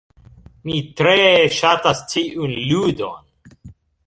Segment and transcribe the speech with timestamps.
[0.69, 1.19] Mi tre
[1.59, 3.71] ŝatas tiun ludon.